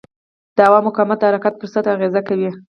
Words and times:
د 0.55 0.57
هوا 0.67 0.79
مقاومت 0.87 1.17
د 1.19 1.23
حرکت 1.31 1.53
پر 1.59 1.67
سرعت 1.73 1.87
اغېز 1.95 2.15
کوي. 2.27 2.49